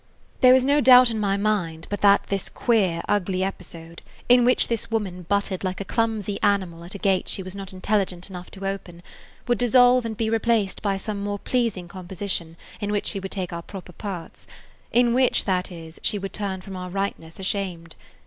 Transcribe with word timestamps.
There 0.39 0.55
was 0.55 0.65
no 0.65 0.81
doubt 0.81 1.11
in 1.11 1.19
my 1.19 1.37
mind 1.37 1.85
but 1.91 2.01
that 2.01 2.23
this 2.25 2.49
queer, 2.49 3.03
ugly 3.07 3.43
episode 3.43 4.01
in 4.27 4.43
which 4.43 4.67
this 4.67 4.89
woman 4.89 5.27
butted 5.29 5.63
like 5.63 5.79
a 5.79 5.85
clumsy 5.85 6.41
animal 6.41 6.83
at 6.83 6.95
a 6.95 6.97
gate 6.97 7.27
she 7.29 7.43
was 7.43 7.55
not 7.55 7.71
intelligent 7.71 8.27
enough 8.27 8.49
to 8.49 8.65
open 8.65 9.03
would 9.47 9.59
dissolve 9.59 10.03
and 10.03 10.17
be 10.17 10.27
replaced 10.31 10.81
by 10.81 10.97
some 10.97 11.21
more 11.23 11.37
pleasing 11.37 11.87
composition 11.87 12.57
in 12.79 12.91
which 12.91 13.11
[Page 13.11 13.11
25] 13.11 13.13
we 13.13 13.19
would 13.25 13.31
take 13.31 13.53
our 13.53 13.61
proper 13.61 13.91
parts; 13.91 14.47
in 14.91 15.13
which, 15.13 15.45
that 15.45 15.71
is, 15.71 15.99
she 16.01 16.17
would 16.17 16.33
turn 16.33 16.61
from 16.61 16.75
our 16.75 16.89
rightness 16.89 17.37
ashamed. 17.39 17.95